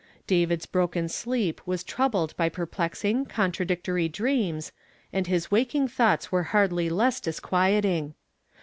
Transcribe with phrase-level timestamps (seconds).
[0.25, 4.71] David's brok ^n sleep was troubled by per l»l('xing, contradictory dreams,
[5.13, 8.15] and his waking thoughts were liardly less disquieting.